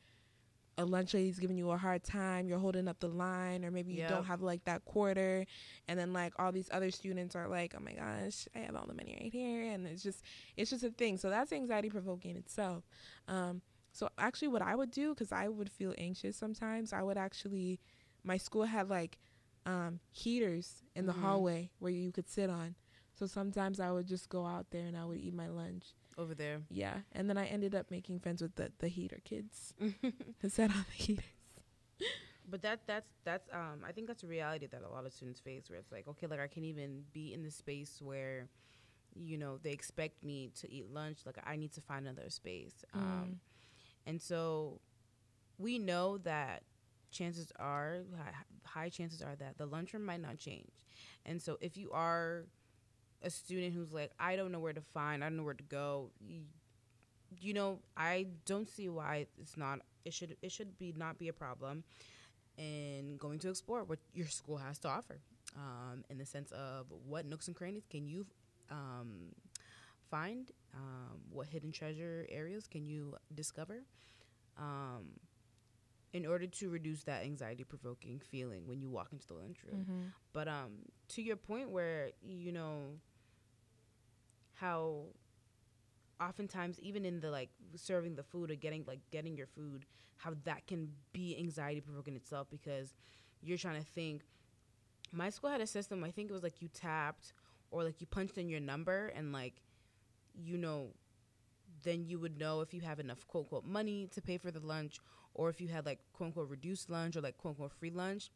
[0.79, 3.93] a lunch lady's giving you a hard time you're holding up the line or maybe
[3.93, 4.09] you Yep.
[4.09, 5.45] don't have like that quarter
[5.89, 8.87] and then like all these other students are like oh my gosh I have all
[8.87, 10.23] the money right here and it's just
[10.57, 12.85] it's just a thing so that's anxiety provoking itself
[13.29, 13.61] um
[13.93, 17.81] so actually what I would do cuz I would feel anxious sometimes I would actually
[18.25, 19.19] my school had like
[19.67, 21.21] um, heaters in the Mhm.
[21.21, 22.75] hallway where you could sit on.
[23.15, 25.95] So sometimes I would just go out there and I would eat my lunch.
[26.18, 26.61] Over there.
[26.70, 29.75] Yeah, and then I ended up making friends with the the heater kids.
[30.40, 31.25] Who sat on the heaters.
[32.49, 35.40] But that that's that's um I think that's a reality that a lot of students
[35.40, 38.49] face where it's like okay like I can't even be in the space where
[39.14, 41.18] you know they expect me to eat lunch.
[41.25, 42.85] Like I need to find another space.
[42.92, 43.40] Um
[44.07, 44.81] and so
[45.59, 46.62] we know that
[47.11, 48.33] chances are hi-
[48.64, 50.73] high chances are that the lunchroom might not change.
[51.25, 52.46] And so if you are
[53.23, 55.65] a student who's like I don't know where to find I don't know where to
[55.65, 56.11] go
[57.39, 61.29] you, know I don't see why it's not it should it should be not be
[61.29, 61.85] a problem
[62.57, 65.19] in going to explore what your school has to offer
[65.57, 68.27] um, in the sense of what nooks and crannies can you
[68.71, 69.35] um,
[70.11, 70.51] find?
[70.75, 73.83] Um, what hidden treasure areas can you discover?
[74.59, 75.21] Um,
[76.13, 79.77] in order to reduce that anxiety provoking feeling when you walk into the lunchroom.
[79.81, 80.03] Mm-hmm.
[80.33, 80.73] But um,
[81.11, 82.99] to your point, where you know
[84.61, 85.07] how
[86.20, 89.87] oftentimes even in the like serving the food or getting like getting your food,
[90.18, 92.94] how that can be anxiety provoking itself because
[93.42, 94.23] you're trying to think.
[95.12, 96.05] My school had a system.
[96.05, 97.33] I think it was like you tapped
[97.70, 99.55] or like you punched in your number and like
[100.35, 100.88] you know
[101.83, 104.61] then you would know if you have enough quote unquote money to pay for the
[104.61, 105.01] lunch
[105.35, 108.31] or if you had like quote unquote reduced lunch or like quote unquote free lunch.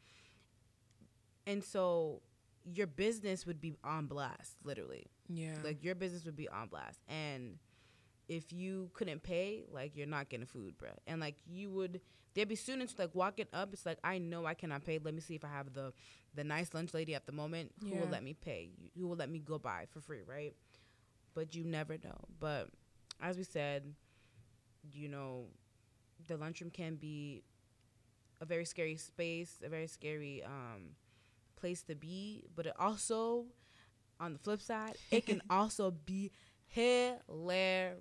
[1.47, 2.23] And so
[2.65, 5.07] your business would be on blast, literally.
[5.29, 5.55] Yeah.
[5.63, 7.01] Like your business would be on blast.
[7.09, 7.59] And
[8.29, 10.91] if you couldn't pay, like you're not getting food, bro.
[11.07, 12.01] And like you would
[12.35, 14.99] there'd be students like walking up, it's like I know I cannot pay.
[15.03, 15.93] Let me see if I have the
[16.35, 18.01] the nice lunch lady at the moment who Yeah.
[18.01, 20.55] will let me pay, who will let me go by for free, right?
[21.35, 22.19] But you never know.
[22.41, 22.69] But
[23.21, 23.95] as we said,
[24.93, 25.47] you know,
[26.29, 27.43] the lunchroom can be
[28.41, 30.97] a very scary space, a very scary um,
[31.57, 32.45] place to be.
[32.55, 33.47] But it also,
[34.21, 36.31] on the flip side, it can also be
[36.69, 37.95] hilarious.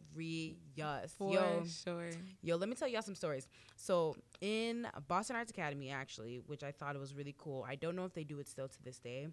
[1.17, 2.09] For Yo, sure.
[2.41, 3.47] Yo, let me tell y'all some stories.
[3.75, 7.65] So in Boston Arts Academy, actually, which I thought it was really cool.
[7.67, 9.27] I don't know if they do it still to this day.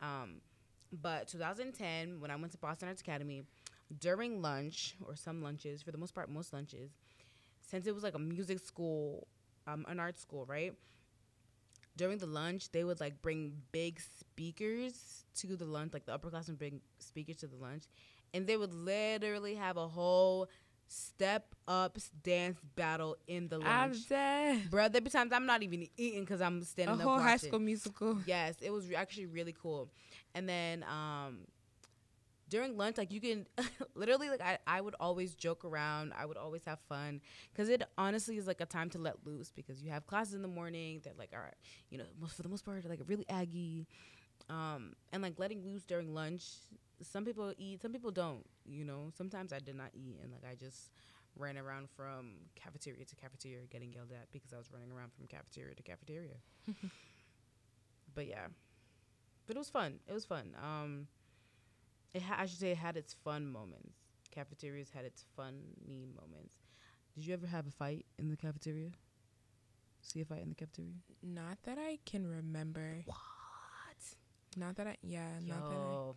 [0.00, 0.40] Um,
[0.92, 3.42] but 2010, when I went to Boston Arts Academy,
[3.98, 6.90] during lunch or some lunches, for the most part, most lunches,
[7.60, 9.26] since it was like a music school,
[9.66, 10.72] um, an art school, right?
[11.96, 16.58] During the lunch, they would like bring big speakers to the lunch, like the upperclassmen
[16.58, 17.84] bring speakers to the lunch,
[18.34, 20.48] and they would literally have a whole
[20.88, 24.08] step up dance battle in the I'm lunch.
[24.08, 24.70] dead.
[24.70, 27.36] Bro, there be times I'm not even eating because I'm standing up A whole high
[27.38, 28.18] school musical.
[28.26, 29.90] Yes, it was re- actually really cool.
[30.34, 31.38] And then um,
[32.48, 33.46] during lunch, like you can
[33.94, 36.12] literally like I, I would always joke around.
[36.16, 37.20] I would always have fun
[37.52, 40.42] because it honestly is like a time to let loose because you have classes in
[40.42, 41.00] the morning.
[41.02, 41.54] They're like all right,
[41.90, 43.86] you know, most for the most part, like really aggy.
[44.48, 46.44] Um, and like letting loose during lunch.
[47.02, 48.44] Some people eat, some people don't.
[48.64, 50.90] You know, sometimes I did not eat, and like I just
[51.36, 55.26] ran around from cafeteria to cafeteria, getting yelled at because I was running around from
[55.26, 56.36] cafeteria to cafeteria.
[58.14, 58.46] but yeah,
[59.46, 60.00] but it was fun.
[60.08, 60.56] It was fun.
[60.62, 61.08] Um,
[62.14, 63.94] it ha- I should say it had its fun moments.
[64.30, 66.56] Cafeterias had its funny moments.
[67.14, 68.90] Did you ever have a fight in the cafeteria?
[70.02, 70.92] See a fight in the cafeteria?
[71.22, 73.02] Not that I can remember.
[73.06, 73.16] What?
[74.56, 74.96] Not that I.
[75.02, 75.28] Yeah.
[75.46, 76.16] Not that Yo,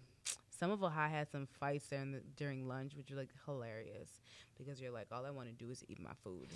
[0.49, 4.19] some of us I had some fights during the, during lunch, which were like hilarious
[4.58, 6.49] because you're like, all I want to do is eat my food,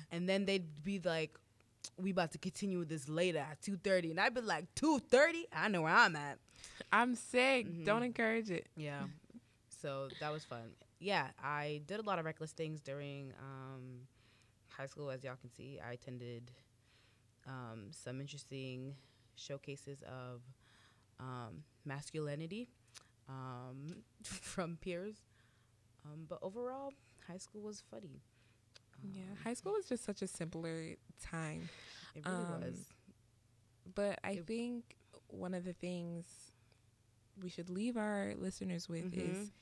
[0.10, 1.38] and then they'd be like,
[1.96, 4.10] "We about to continue with this later at 2.30.
[4.10, 5.44] and I'd be like, "2.30?
[5.52, 6.38] I know where I'm at."
[6.92, 7.66] I'm sick.
[7.66, 7.84] Mhm.
[7.84, 8.66] Don't encourage it.
[8.76, 9.04] Yeah.
[9.68, 10.74] so that was fun.
[10.98, 14.06] Yeah, I did a lot of reckless things during um,
[14.70, 15.78] high school, as y'all can see.
[15.78, 16.50] I attended
[17.46, 18.94] um, some interesting
[19.36, 20.40] showcases of
[21.20, 22.68] um, masculinity
[23.28, 25.16] um, from peers.
[26.06, 26.92] Um, but overall,
[27.28, 28.20] high school was funny.
[29.02, 29.22] Yeah.
[29.30, 31.68] Um, High school was just such a simpler time.
[32.14, 32.84] It really um, was.
[33.94, 34.96] But I It- think
[35.28, 36.24] one of the things
[37.40, 39.52] we should leave our listeners with is Mhm.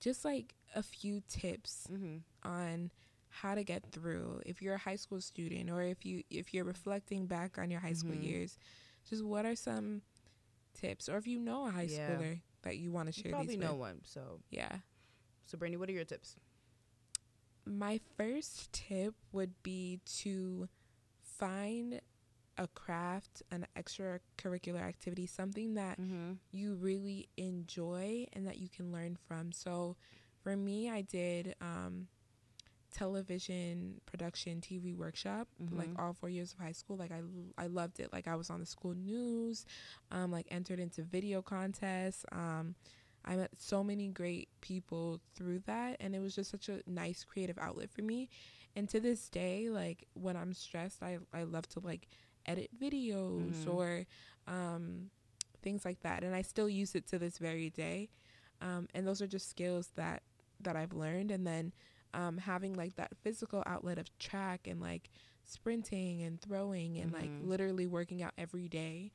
[0.00, 2.18] just like a few tips Mm-hmm.
[2.44, 2.90] on
[3.28, 6.64] how to get through if you're a high school student or if you if you're
[6.64, 8.22] reflecting back on your high school Mhm.
[8.24, 8.58] years
[9.04, 10.02] just what are some
[10.74, 12.10] tips or if you know a high Yeah.
[12.16, 14.04] schooler that you want to You share probably these know with one.
[14.04, 14.80] So, yeah
[15.46, 16.36] so Brandy, what are your tips?
[17.70, 20.68] My first tip would be to
[21.22, 22.00] find
[22.58, 26.32] a craft an extracurricular activity something that Mm-hmm.
[26.52, 29.52] you really enjoy and that you can learn from.
[29.52, 29.96] So
[30.42, 32.08] for me, I did um,
[32.92, 35.96] television production TV workshop like Mhm.
[35.96, 36.96] all four years of high school.
[36.96, 37.20] Like I,
[37.62, 38.12] I loved it.
[38.12, 39.64] Like I was on the school news,
[40.10, 42.24] um, like entered into video contests.
[42.32, 42.74] Um,
[43.24, 47.24] I met so many great people through that, and it was just such a nice
[47.24, 48.28] creative outlet for me.
[48.76, 52.08] And to this day, like when I'm stressed, I I love to like
[52.46, 53.70] edit videos Mhm.
[53.72, 54.06] or
[54.46, 55.10] um,
[55.62, 58.10] things like that, and I still use it to this very day.
[58.60, 60.22] Um, and those are just skills that
[60.60, 61.72] that I've learned, and then
[62.14, 65.10] um, having like that physical outlet of track and like
[65.44, 67.40] sprinting and throwing and like Mhm.
[67.40, 69.12] literally working out every day,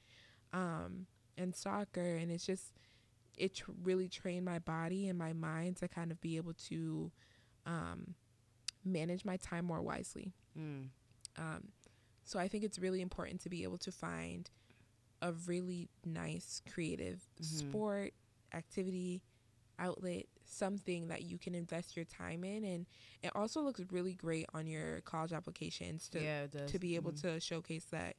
[0.54, 2.74] um, and soccer, and it's just
[3.38, 7.12] it tr- really trained my body and my mind to kind of be able to
[7.66, 8.16] um,
[8.84, 10.34] manage my time more wisely.
[10.58, 10.90] Mm.
[11.38, 11.70] Um,
[12.24, 14.50] so I think it's really important to be able to find
[15.22, 17.44] a really nice creative Mhm.
[17.46, 18.14] sport,
[18.54, 19.22] activity,
[19.80, 22.64] outlet, something that you can invest your time in.
[22.64, 22.86] And
[23.22, 27.22] it also looks really great on your college applications to, yeah, to be able Mhm.
[27.22, 28.16] to showcase that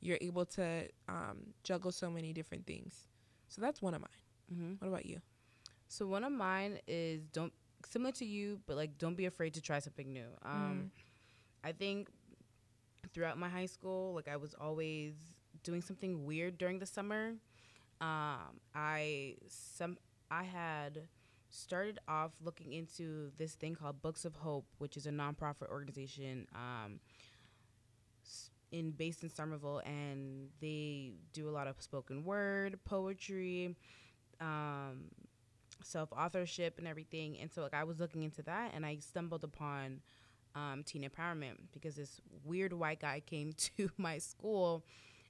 [0.00, 3.08] you're able to um, juggle so many different things.
[3.48, 4.10] So that's one of mine.
[4.52, 4.80] Mhm.
[4.80, 5.20] What about you?
[5.88, 7.52] So one of mine is don't
[7.86, 10.28] similar to you, but like don't be afraid to try something new.
[10.42, 10.90] Um,
[11.64, 12.08] I think
[13.12, 15.14] throughout my high school, like I was always
[15.62, 17.34] doing something weird during the summer.
[18.00, 19.98] Um, I some
[20.30, 21.08] I had
[21.50, 26.46] started off looking into this thing called Books of Hope, which is a nonprofit organization
[26.54, 27.00] um,
[28.70, 33.74] in based in Somerville, and they do a lot of spoken word, poetry,
[34.40, 35.04] um,
[35.82, 37.38] self authorship, and everything.
[37.40, 40.00] And so, like, I was looking into that, and I stumbled upon
[40.54, 44.84] um, teen empowerment because this weird white guy came to my school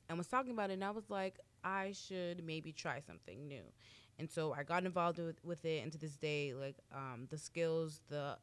[0.08, 3.62] and was talking about it, and I was like, I should maybe try something new.
[4.18, 7.38] And so I got involved with, with it, and to this day, like um, the
[7.38, 8.36] skills, the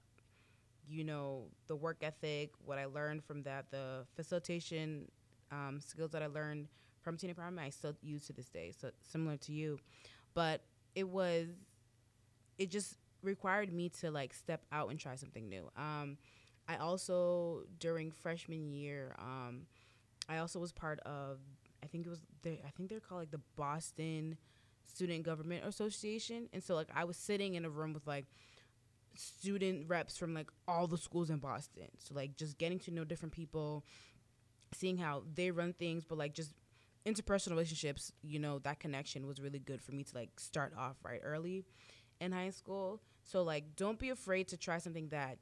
[0.88, 5.10] you know, the work ethic, what I learned from that, the facilitation
[5.52, 6.68] um, skills that I learned
[7.02, 8.72] from teen empowerment, I still use to this day.
[8.80, 9.80] So similar to you,
[10.36, 10.62] but
[10.94, 11.48] it was,
[12.60, 15.70] it just required me to like step out and try something new.
[15.76, 16.18] Um,
[16.68, 19.64] I also during freshman year, um,
[20.30, 21.40] I also was part of.
[21.84, 22.22] I think it was.
[22.42, 24.38] They, I think they're called like the Boston
[24.86, 28.26] Student Government Association, and so like I was sitting in a room with like
[29.16, 31.88] student reps from like all the schools in Boston.
[32.00, 33.86] So like just getting to know different people,
[34.74, 36.54] seeing how they run things, but like just
[37.06, 38.12] interpersonal relationships.
[38.22, 41.66] You know that connection was really good for me to like start off right early
[42.20, 43.02] in high school.
[43.24, 45.38] So like don't be afraid to try something that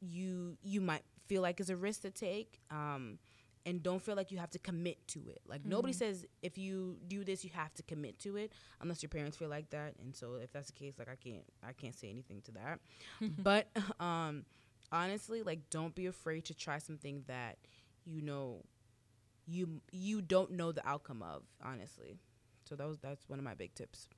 [0.00, 3.18] you you might feel like is a risk to take um
[3.66, 5.96] and don't feel like you have to commit to it like nobody Mhm.
[5.98, 9.48] says if you do this you have to commit to it unless your parents feel
[9.50, 12.40] like that and so if that's the case like i can't i can't say anything
[12.42, 12.80] to that
[13.38, 13.68] but
[14.00, 14.44] um
[14.90, 17.58] honestly like don't be afraid to try something that
[18.06, 18.64] you know
[19.50, 22.16] you you don't know the outcome of honestly
[22.64, 24.08] so that was that's one of my big tips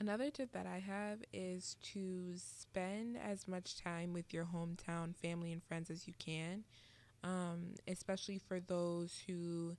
[0.00, 5.52] Another tip that I have is to spend as much time with your hometown family
[5.52, 6.62] and friends as you can,
[7.24, 9.76] um, especially for those who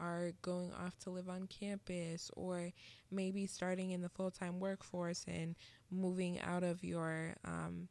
[0.00, 2.72] are going off to live on campus or
[3.12, 5.54] maybe starting in the full time workforce and
[5.88, 7.86] moving out of your um,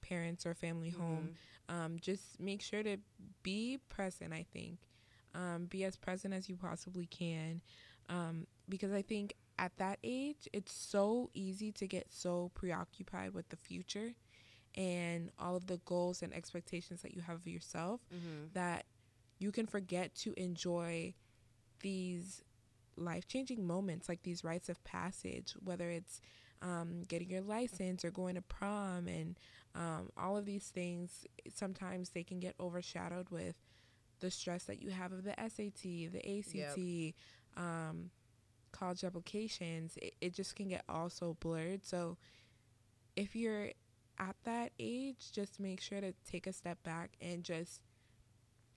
[0.00, 1.30] parents or family home.
[1.68, 2.96] Um, just make sure to
[3.42, 4.78] be present, I think.
[5.34, 7.60] Um, be as present as you possibly can.
[8.08, 13.48] Um, because I think at that age, it's so easy to get so preoccupied with
[13.48, 14.14] the future
[14.76, 18.46] and all of the goals and expectations that you have of yourself mm-hmm.
[18.54, 18.84] that
[19.38, 21.14] you can forget to enjoy
[21.80, 22.42] these
[22.96, 26.20] life changing moments, like these rites of passage, whether it's
[26.62, 29.38] um, getting your license or going to prom and
[29.74, 31.24] um, all of these things.
[31.54, 33.54] Sometimes they can get overshadowed with
[34.20, 37.14] the stress that you have of the SAT, the ACT,
[37.56, 38.10] um,
[38.72, 39.96] college applications.
[40.00, 41.84] It, it just can get all so blurred.
[41.84, 42.16] So
[43.16, 43.70] if you're
[44.18, 47.80] at that age, just make sure to take a step back and just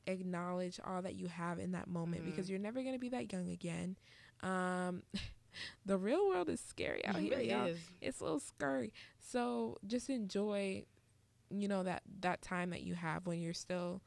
[0.08, 2.26] acknowledge all that you have in that moment Mhm.
[2.26, 3.96] because you're never going to be that young again.
[4.42, 5.04] Um,
[5.86, 7.66] the real world is scary out it here, really y'all.
[7.68, 7.80] is.
[8.02, 8.94] It's a little scary.
[9.20, 10.86] So just enjoy,
[11.50, 14.02] you know, that that time that you have when you're still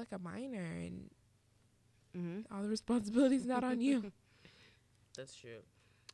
[0.00, 1.10] like a minor and
[2.16, 2.52] Mm-hmm.
[2.54, 4.04] all the responsibilities not on you.
[5.16, 5.60] That's true.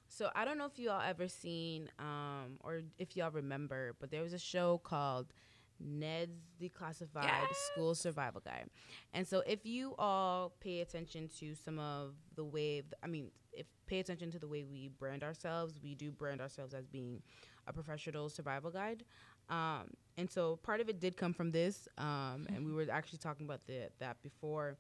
[0.09, 4.11] So I don't know if you all ever seen um, or if y'all remember, but
[4.11, 5.33] there was a show called
[5.81, 7.49] Ned's Declassified Yes.
[7.53, 8.69] School Survival Guide.
[9.13, 13.67] And so if you all pay attention to some of the way, I mean, if
[13.87, 17.23] pay attention to the way we brand ourselves, we do brand ourselves as being
[17.67, 19.05] a professional survival guide.
[19.49, 23.19] Um, and so part of it did come from this, um, and we were actually
[23.19, 24.77] talking about the, that before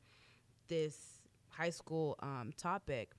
[0.68, 3.12] this high school um, topic.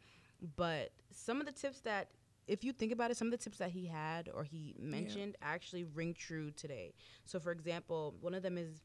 [0.56, 2.10] But some of the tips that,
[2.48, 5.36] if you think about it, some of the tips that he had or he mentioned
[5.42, 6.94] actually ring true today.
[7.26, 8.82] So, for example, one of them is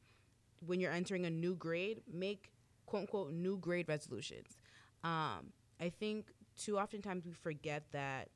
[0.65, 2.53] when you're entering a new grade, make
[2.87, 4.57] quote unquote new grade resolutions.
[5.05, 8.29] Um, I think too oftentimes we forget that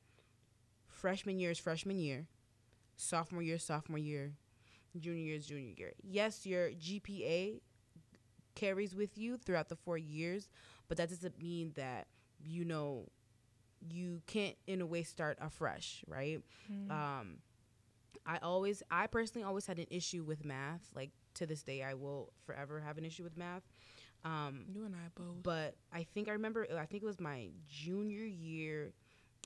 [0.87, 2.27] freshman year is freshman year,
[2.97, 4.33] sophomore year sophomore year,
[4.99, 5.93] junior year junior year.
[6.03, 7.61] Yes, your GPA
[8.55, 10.49] carries with you throughout the four years,
[10.87, 12.07] but that doesn't mean that
[12.43, 13.07] you know
[13.89, 16.41] you can't in a way start afresh, right?
[16.89, 17.37] Um,
[18.25, 20.81] I always, I personally always had an issue with math.
[20.95, 23.63] Like to this day, I will forever have an issue with math.
[24.25, 25.43] Um, you and I both.
[25.43, 26.65] but I think I remember.
[26.77, 28.91] I think it was my junior year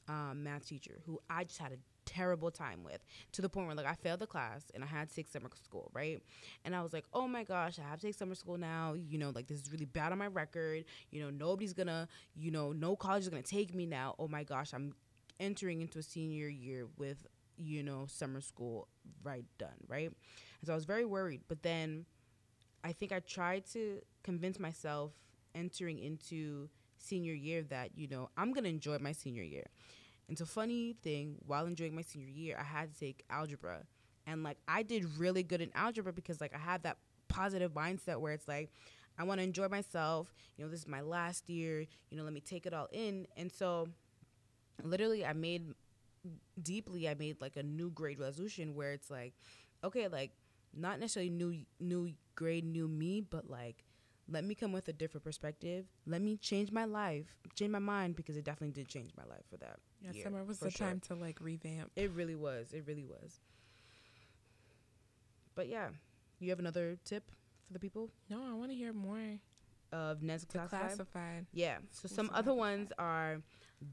[0.07, 2.99] um, math teacher who I just had a terrible time with
[3.33, 5.49] to the point where like I failed the class and I had to take summer
[5.63, 6.21] school, right?
[6.65, 8.93] And I was like, oh my gosh, I have to take summer school now.
[8.93, 10.85] You know, like this is really bad on my record.
[11.11, 14.15] You know, nobody's gonna, you know, no college is gonna take me now.
[14.19, 14.93] Oh my gosh, I'm
[15.39, 17.25] entering into a senior year with,
[17.57, 18.87] you know, summer school
[19.23, 20.07] right done, right?
[20.09, 21.41] And so I was very worried.
[21.47, 22.05] But then
[22.83, 25.11] I think I tried to convince myself
[25.55, 29.67] entering into senior year that, you know, I'm gonna enjoy my senior year.
[30.31, 33.81] And so funny thing, while enjoying my senior year, I had to take algebra.
[34.25, 38.15] And like I did really good in algebra because like I had that positive mindset
[38.15, 38.71] where it's like
[39.19, 40.33] I want to enjoy myself.
[40.55, 41.81] You know, this is my last year.
[42.09, 43.27] You know, let me take it all in.
[43.35, 43.89] And so
[44.81, 45.73] literally I made
[46.63, 49.33] deeply I made like a new grade resolution where it's like
[49.83, 50.31] okay, like
[50.73, 53.83] not necessarily new new grade, new me, but like
[54.29, 55.87] let me come with a different perspective.
[56.07, 59.43] Let me change my life, change my mind because it definitely did change my life
[59.49, 59.81] for that.
[60.01, 60.87] Yeah, year, summer was the sure.
[60.87, 61.91] time to like revamp.
[61.95, 62.73] It really was.
[62.73, 63.39] It really was.
[65.55, 65.89] But yeah,
[66.39, 67.29] you have another tip
[67.67, 69.19] for the people No, I want to hear more.
[69.91, 70.79] of Ned's classified?
[70.87, 71.45] classified.
[71.53, 71.77] Yeah.
[71.91, 72.57] So What's some other about?
[72.57, 73.41] ones are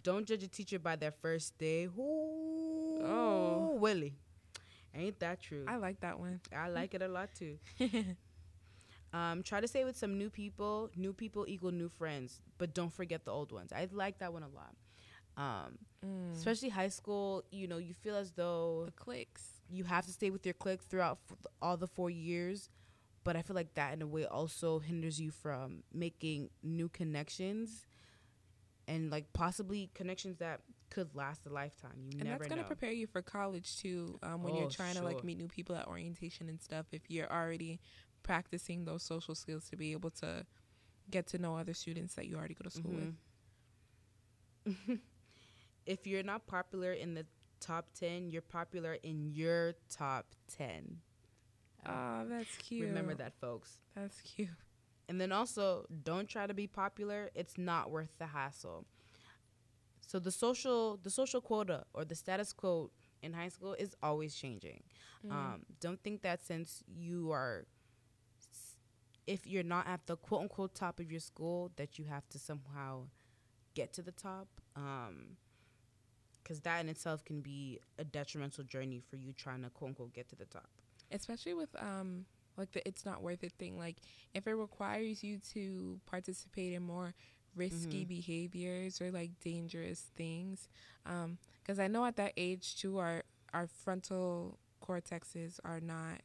[0.03, 1.87] don't judge a teacher by their first day.
[1.87, 3.77] Ooh, Oh.
[3.81, 4.15] Willie.
[4.95, 5.65] Ain't that true?
[5.69, 6.41] I like that one.
[6.57, 7.59] I like it a lot too.
[9.11, 10.91] Um, try to stay with some new people.
[10.95, 13.73] New people equal new friends, but don't forget the old ones.
[13.73, 14.75] I like that one a lot.
[15.39, 16.35] Um, Mm.
[16.37, 19.63] especially high school, you know, you feel as though the clicks.
[19.71, 22.71] you have to stay with your clique throughout f- all the four years.
[23.25, 27.87] But I feel like that in a way also hinders you from making new connections
[28.89, 30.61] and like possibly connections that
[30.91, 32.07] could last a lifetime.
[32.11, 32.67] You And that's gonna know.
[32.67, 34.19] prepare you for college too.
[34.23, 37.03] Um, when Oh, you're trying to like meet new people at orientation and stuff, if
[37.09, 37.81] you're already
[38.23, 40.47] practicing those social skills to be able to
[41.11, 43.11] get to know other students that you already go to school with.
[45.89, 47.25] If you're not popular in the
[47.61, 50.99] top 10, you're popular in your top 10.
[51.87, 52.87] Oh, that's cute.
[52.87, 53.79] Remember that, folks.
[53.97, 54.51] That's cute.
[55.09, 57.31] And then also, don't try to be popular.
[57.35, 58.85] It's not worth the hassle.
[60.07, 62.91] So the social the social quota or the status quo
[63.23, 64.83] in high school is always changing.
[65.27, 65.33] Mm.
[65.33, 67.65] Um, don't think that since you are
[69.27, 72.39] if you're not at the quote unquote top of your school that you have to
[72.39, 73.05] somehow
[73.75, 74.49] get to the top.
[74.77, 75.37] Um,
[76.49, 80.15] because that in itself can be a detrimental journey for you trying to quote unquote
[80.15, 80.69] get to the top.
[81.13, 82.25] especially with um
[82.57, 83.97] like the it's not worth it thing like
[84.35, 87.15] if it requires you to participate in more
[87.57, 88.09] risky Mhm.
[88.09, 90.69] behaviors or like dangerous things
[91.07, 93.23] um because i know at that age too our
[93.55, 96.21] our frontal cortexes are not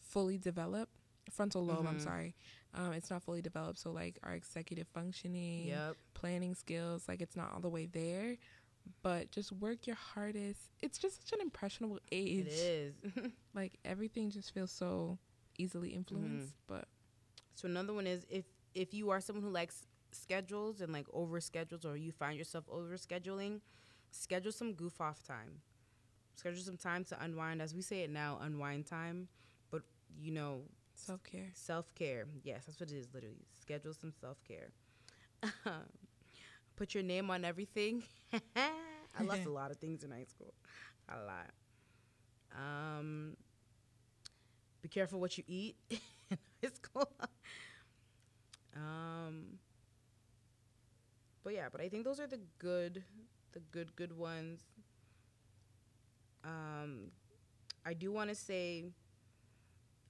[0.00, 0.92] fully developed
[1.30, 2.02] frontal lobe i'm Mhm.
[2.02, 2.34] sorry
[2.74, 5.96] um it's not fully developed so like our executive functioning Yep.
[6.14, 8.36] planning skills like it's not all the way there
[9.02, 12.94] but just work your hardest it's just such an impressionable age It is.
[13.54, 15.18] like everything just feels so
[15.58, 16.74] easily influenced mm-hmm.
[16.74, 16.88] but
[17.54, 21.40] So another one is if if you are someone who likes schedules and like over
[21.40, 23.60] schedules or you find yourself over scheduling,
[24.10, 25.62] schedule some goof off time.
[26.36, 29.28] Schedule some time to unwind as we say it now, unwind time.
[29.70, 29.82] But
[30.20, 30.62] you know,
[30.94, 32.26] self-care self care.
[32.42, 33.46] Yes, that's what it is literally.
[33.60, 34.70] Schedule some self care.
[36.78, 38.04] Put your name on everything.
[38.56, 40.54] I lost a lot of things in high school.
[41.08, 41.50] A lot.
[42.56, 43.36] Um
[44.80, 47.10] be careful what you eat in high school.
[48.76, 49.58] um
[51.42, 53.02] but yeah, but I think those are the good
[53.52, 54.60] the good good ones.
[56.44, 57.10] Um
[57.84, 58.84] I do want to say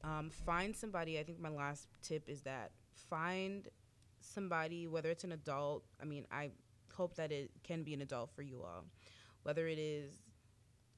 [0.04, 1.18] um, find somebody.
[1.18, 2.72] I think my last tip is that
[3.08, 3.68] find
[4.28, 5.84] somebody, whether it's an adult.
[6.00, 6.50] I mean, I
[6.94, 8.84] hope that it can be an adult for you all,
[9.42, 10.12] whether it is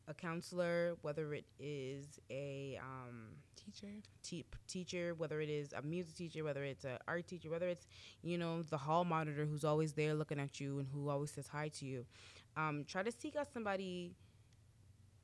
[0.09, 6.15] a counselor, whether it is a um, teacher te- teacher, whether it is a music
[6.17, 7.87] teacher, whether it's an art teacher, whether it's
[8.23, 11.47] you know the hall monitor who's always there looking at you and who always says
[11.47, 12.05] hi to you.
[12.57, 14.13] Um, try to seek out somebody,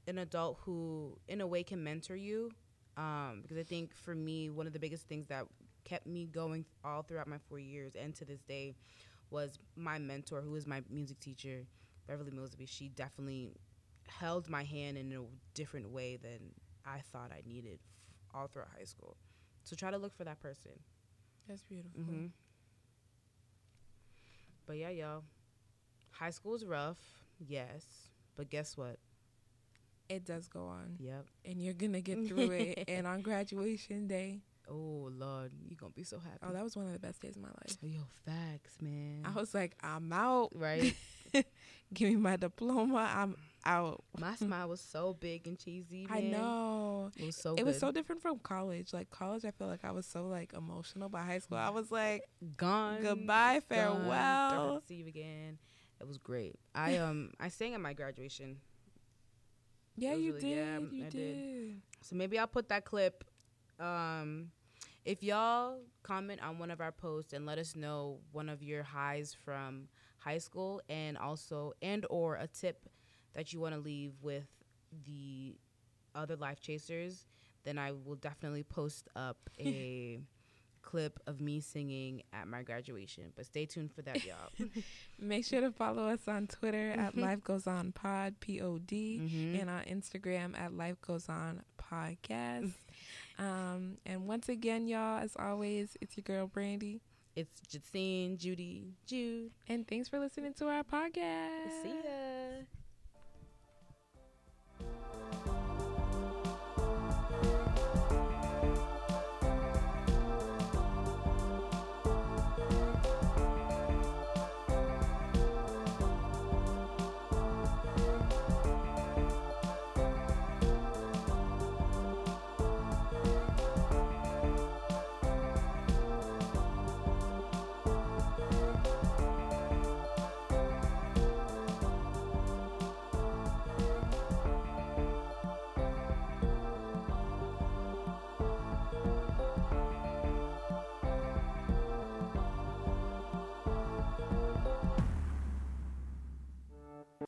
[0.07, 2.52] an adult who in a way can mentor you.
[2.96, 5.46] Um, because I think for me, one of the biggest things that
[5.87, 8.76] kept me going all throughout my four years and to this day
[9.30, 11.66] was my mentor, who is my music teacher,
[12.09, 12.68] Beverly Millsby.
[12.68, 13.53] She definitely
[14.09, 15.22] held my hand in a
[15.55, 16.53] different way than
[16.87, 19.16] I thought I needed f- all throughout high school.
[19.64, 20.72] So try to look for that person.
[21.49, 22.26] that's beautiful hmm
[24.66, 25.24] But yeah, y'all,
[26.11, 26.99] high school is rough,
[27.39, 27.84] yes,
[28.37, 28.99] but guess what?
[30.09, 31.26] it does go on Yep.
[31.45, 36.03] and you're gonna get through it and on graduation day Oh Lord, you gonna be
[36.03, 36.39] so happy.
[36.43, 37.77] Oh, that was one of the best days of my life.
[37.83, 39.23] Yo, facts, man.
[39.25, 40.51] I was like, I'm out.
[40.55, 40.95] right.
[41.95, 43.09] Give me my diploma.
[43.14, 44.03] I'm out.
[44.19, 46.09] My smile was so big and cheesy.
[46.11, 47.11] I know.
[47.17, 47.55] It was so.
[47.55, 48.93] it was so different from college.
[48.93, 51.09] Like college, I feel like I was so like emotional.
[51.09, 52.23] By high school, I was like,
[52.57, 53.03] gone.
[53.03, 54.83] goodbye, gone, don't farewell.
[54.89, 55.59] see you again.
[56.01, 56.57] It was great.
[56.75, 58.57] I um I sang at my graduation,
[59.97, 60.57] Yeah, you really- did.
[60.57, 61.12] yeah, you I did.
[61.12, 61.81] did.
[62.03, 63.25] so maybe I'll put that clip.
[63.79, 64.51] Um,
[65.07, 68.82] if y'all comment on one of our posts and let us know one of your
[68.82, 69.88] highs from
[70.18, 72.88] high school, and also and or a tip
[73.34, 74.48] that you want to leave with
[75.07, 75.57] the
[76.14, 77.26] other life chasers,
[77.64, 80.20] then I will definitely post up a
[80.82, 83.32] clip of me singing at my graduation.
[83.34, 84.50] But stay tuned for that, y'all.
[85.18, 89.20] Make sure to follow us on Twitter at Life Goes On Pod P O D
[89.20, 89.61] Mhm.
[89.61, 92.72] and on Instagram at Life Goes On Podcast.
[93.39, 97.01] um, and once again, y'all, as always, it's your girl Brandy,
[97.34, 99.51] It's Jacine, Judy, Jude.
[99.68, 101.82] and thanks for listening to our podcast.
[101.82, 102.86] See ya.